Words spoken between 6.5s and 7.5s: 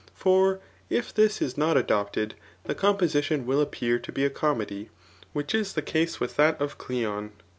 of Cleon.